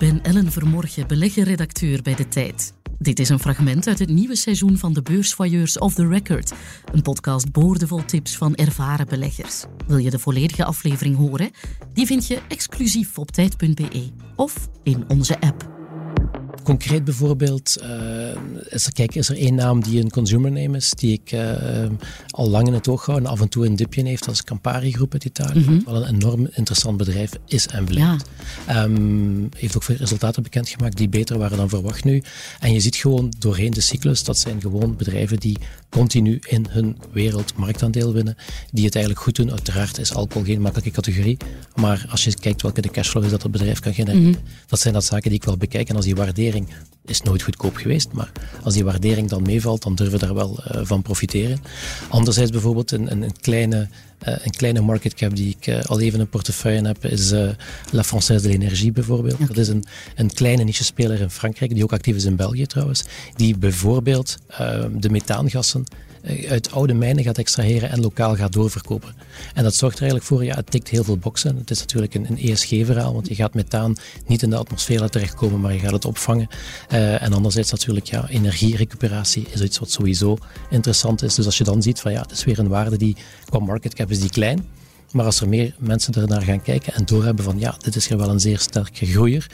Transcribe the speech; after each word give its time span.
ben 0.00 0.22
Ellen 0.22 0.52
Vermorgen, 0.52 1.06
beleggerredacteur 1.06 2.02
bij 2.02 2.14
De 2.14 2.28
Tijd. 2.28 2.74
Dit 2.98 3.18
is 3.18 3.28
een 3.28 3.38
fragment 3.38 3.86
uit 3.86 3.98
het 3.98 4.08
nieuwe 4.08 4.36
seizoen 4.36 4.76
van 4.76 4.92
de 4.92 5.02
Beursvoyeurs 5.02 5.78
of 5.78 5.94
the 5.94 6.08
Record. 6.08 6.52
Een 6.92 7.02
podcast 7.02 7.52
boordevol 7.52 8.04
tips 8.04 8.36
van 8.36 8.54
ervaren 8.54 9.06
beleggers. 9.06 9.64
Wil 9.86 9.96
je 9.96 10.10
de 10.10 10.18
volledige 10.18 10.64
aflevering 10.64 11.16
horen? 11.16 11.50
Die 11.92 12.06
vind 12.06 12.26
je 12.26 12.38
exclusief 12.48 13.18
op 13.18 13.30
tijd.be 13.30 14.10
of 14.36 14.68
in 14.82 15.04
onze 15.08 15.40
app. 15.40 15.68
Concreet 16.62 17.04
bijvoorbeeld, 17.04 17.76
is, 18.68 18.86
er, 18.86 18.92
kijk, 18.92 19.14
is 19.14 19.28
er 19.28 19.36
één 19.36 19.54
naam 19.54 19.82
die 19.82 20.00
een 20.00 20.10
consumer 20.10 20.52
name 20.52 20.76
is, 20.76 20.90
die 20.90 21.12
ik 21.12 21.32
uh, 21.32 21.90
al 22.30 22.48
lang 22.48 22.66
in 22.66 22.72
het 22.72 22.88
oog 22.88 23.06
hou 23.06 23.18
en 23.18 23.26
af 23.26 23.40
en 23.40 23.48
toe 23.48 23.66
een 23.66 23.76
dipje 23.76 24.06
heeft, 24.06 24.30
is 24.30 24.44
Campari 24.44 24.92
Groep 24.92 25.12
uit 25.12 25.24
Italië. 25.24 25.58
Mm 25.58 25.64
-hmm. 25.64 25.82
Wat 25.84 25.94
een 25.94 26.14
enorm 26.14 26.48
interessant 26.52 26.96
bedrijf 26.96 27.30
is 27.46 27.66
en 27.66 27.84
blijft. 27.84 28.28
Ja. 28.66 28.82
Um, 28.82 29.48
heeft 29.56 29.76
ook 29.76 29.82
veel 29.82 29.96
resultaten 29.96 30.42
bekendgemaakt 30.42 30.96
die 30.96 31.08
beter 31.08 31.38
waren 31.38 31.56
dan 31.56 31.68
verwacht 31.68 32.04
nu. 32.04 32.22
En 32.60 32.72
je 32.72 32.80
ziet 32.80 32.96
gewoon 32.96 33.32
doorheen 33.38 33.72
de 33.72 33.80
cyclus, 33.80 34.24
dat 34.24 34.38
zijn 34.38 34.60
gewoon 34.60 34.96
bedrijven 34.96 35.38
die 35.38 35.58
continu 35.88 36.38
in 36.46 36.66
hun 36.70 36.96
wereld 37.12 37.56
marktaandeel 37.56 38.12
winnen, 38.12 38.36
die 38.72 38.84
het 38.84 38.94
eigenlijk 38.94 39.24
goed 39.24 39.36
doen. 39.36 39.50
Uiteraard 39.50 39.98
is 39.98 40.14
alcohol 40.14 40.44
geen 40.44 40.60
makkelijke 40.60 40.90
categorie, 40.90 41.36
maar 41.74 42.06
als 42.10 42.24
je 42.24 42.34
kijkt 42.34 42.62
welke 42.62 42.80
de 42.80 42.90
cashflow 42.90 43.24
is 43.24 43.30
dat 43.30 43.42
het 43.42 43.52
bedrijf 43.52 43.80
kan 43.80 43.94
genereren, 43.94 44.22
mm 44.22 44.32
-hmm. 44.32 44.42
dat 44.66 44.80
zijn 44.80 44.94
dat 44.94 45.04
zaken 45.04 45.30
die 45.30 45.38
ik 45.38 45.44
wel 45.44 45.56
bekijk. 45.56 45.88
En 45.88 45.96
als 45.96 46.04
die 46.04 46.14
waardering 46.14 46.68
is 47.10 47.22
nooit 47.22 47.42
goedkoop 47.42 47.76
geweest, 47.76 48.12
maar 48.12 48.32
als 48.62 48.74
die 48.74 48.84
waardering 48.84 49.28
dan 49.28 49.42
meevalt, 49.42 49.82
dan 49.82 49.94
durven 49.94 50.18
we 50.18 50.26
daar 50.26 50.34
wel 50.34 50.64
uh, 50.74 50.80
van 50.84 51.02
profiteren. 51.02 51.58
Anderzijds 52.08 52.50
bijvoorbeeld 52.50 52.90
een, 52.90 53.10
een, 53.10 53.22
een 53.22 53.40
kleine, 53.40 53.88
uh, 54.28 54.34
een 54.42 54.50
kleine 54.50 54.80
market 54.80 55.14
cap 55.14 55.36
die 55.36 55.56
ik 55.58 55.66
uh, 55.66 55.82
al 55.82 56.00
even 56.00 56.20
in 56.20 56.28
portefeuille 56.28 56.86
heb, 56.86 57.04
is 57.04 57.30
La 57.90 58.04
Française 58.04 58.42
de 58.42 58.48
l'Energie 58.48 58.92
bijvoorbeeld. 58.92 59.34
Okay. 59.34 59.46
Dat 59.46 59.56
is 59.56 59.68
een, 59.68 59.84
een 60.16 60.32
kleine 60.32 60.64
niche-speler 60.64 61.20
in 61.20 61.30
Frankrijk, 61.30 61.74
die 61.74 61.82
ook 61.82 61.92
actief 61.92 62.16
is 62.16 62.24
in 62.24 62.36
België 62.36 62.66
trouwens, 62.66 63.04
die 63.36 63.58
bijvoorbeeld 63.58 64.36
de 64.98 65.10
methaangassen 65.10 65.84
uit 66.48 66.70
oude 66.72 66.94
mijnen 66.94 67.24
gaat 67.24 67.38
extraheren 67.38 67.90
en 67.90 68.00
lokaal 68.00 68.36
gaat 68.36 68.52
doorverkopen. 68.52 69.14
En 69.54 69.62
dat 69.62 69.74
zorgt 69.74 69.96
er 69.96 70.02
eigenlijk 70.02 70.30
voor, 70.30 70.44
ja, 70.44 70.54
het 70.54 70.70
tikt 70.70 70.88
heel 70.88 71.04
veel 71.04 71.16
boxen. 71.16 71.56
Het 71.56 71.70
is 71.70 71.80
natuurlijk 71.80 72.14
een, 72.14 72.26
een 72.28 72.38
ESG-verhaal, 72.38 73.12
want 73.12 73.28
je 73.28 73.34
gaat 73.34 73.54
methaan 73.54 73.96
niet 74.26 74.42
in 74.42 74.50
de 74.50 74.56
atmosfeer 74.56 74.98
laten 74.98 75.12
terechtkomen, 75.12 75.60
maar 75.60 75.72
je 75.72 75.78
gaat 75.78 75.92
het 75.92 76.04
opvangen. 76.04 76.48
Uh, 76.92 77.22
en 77.22 77.32
anderzijds 77.32 77.70
natuurlijk, 77.70 78.06
ja, 78.06 78.28
energierecuperatie 78.28 79.46
is 79.50 79.60
iets 79.60 79.78
wat 79.78 79.90
sowieso 79.90 80.38
interessant 80.70 81.22
is. 81.22 81.34
Dus 81.34 81.46
als 81.46 81.58
je 81.58 81.64
dan 81.64 81.82
ziet 81.82 82.00
van, 82.00 82.12
ja, 82.12 82.20
het 82.20 82.30
is 82.30 82.44
weer 82.44 82.58
een 82.58 82.68
waarde 82.68 82.96
die 82.96 83.16
qua 83.44 83.58
market 83.58 83.94
cap 83.94 84.09
is 84.10 84.20
die 84.20 84.30
klein, 84.30 84.66
maar 85.12 85.24
als 85.24 85.40
er 85.40 85.48
meer 85.48 85.74
mensen 85.78 86.14
ernaar 86.14 86.42
gaan 86.42 86.62
kijken 86.62 86.94
en 86.94 87.04
doorhebben 87.04 87.44
van 87.44 87.58
ja, 87.58 87.74
dit 87.78 87.96
is 87.96 88.08
hier 88.08 88.18
wel 88.18 88.28
een 88.28 88.40
zeer 88.40 88.58
sterke 88.58 89.06
groeier, 89.06 89.46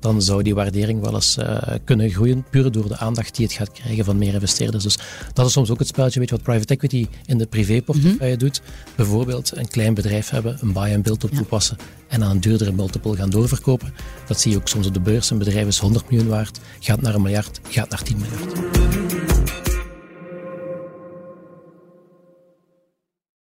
dan 0.00 0.22
zou 0.22 0.42
die 0.42 0.54
waardering 0.54 1.00
wel 1.00 1.14
eens 1.14 1.36
uh, 1.38 1.62
kunnen 1.84 2.10
groeien, 2.10 2.44
puur 2.50 2.70
door 2.70 2.88
de 2.88 2.96
aandacht 2.96 3.36
die 3.36 3.46
het 3.46 3.54
gaat 3.54 3.72
krijgen 3.72 4.04
van 4.04 4.18
meer 4.18 4.34
investeerders. 4.34 4.84
Dus 4.84 4.98
dat 5.32 5.46
is 5.46 5.52
soms 5.52 5.70
ook 5.70 5.78
het 5.78 5.88
spelletje, 5.88 6.18
weet 6.18 6.28
je, 6.28 6.34
wat 6.34 6.44
private 6.44 6.74
equity 6.74 7.06
in 7.26 7.38
de 7.38 7.46
privéportefeuille 7.46 8.16
mm 8.18 8.28
-hmm. 8.28 8.38
doet. 8.38 8.62
Bijvoorbeeld 8.96 9.56
een 9.56 9.68
klein 9.68 9.94
bedrijf 9.94 10.30
hebben, 10.30 10.58
een 10.60 10.72
buy-and-build 10.72 11.24
op 11.24 11.30
ja. 11.30 11.36
toepassen 11.36 11.76
en 12.08 12.22
aan 12.22 12.30
een 12.30 12.40
duurdere 12.40 12.72
multiple 12.72 13.16
gaan 13.16 13.30
doorverkopen. 13.30 13.94
Dat 14.26 14.40
zie 14.40 14.50
je 14.50 14.56
ook 14.56 14.68
soms 14.68 14.86
op 14.86 14.94
de 14.94 15.00
beurs. 15.00 15.30
Een 15.30 15.38
bedrijf 15.38 15.66
is 15.66 15.78
100 15.78 16.10
miljoen 16.10 16.28
waard, 16.28 16.60
gaat 16.80 17.00
naar 17.00 17.14
een 17.14 17.22
miljard, 17.22 17.60
gaat 17.68 17.90
naar 17.90 18.02
10 18.02 18.16
miljard. 18.16 18.61